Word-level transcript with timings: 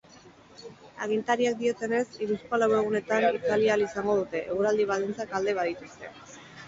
Agintariek 1.07 1.59
diotenez, 1.59 2.01
hiruzpalau 2.23 2.69
egunetan 2.77 3.27
itzali 3.41 3.69
ahal 3.75 3.85
izango 3.89 4.17
dute, 4.23 4.43
eguraldi-baldintzak 4.55 5.37
alde 5.41 5.57
badituzte. 5.61 6.15